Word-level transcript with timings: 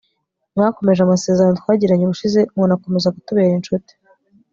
mwakomeje 0.55 1.01
amasezerano 1.03 1.57
twagiranye 1.61 2.03
ubushize 2.05 2.39
munakomeza 2.55 3.13
kutubera 3.15 3.55
incuti 3.57 3.93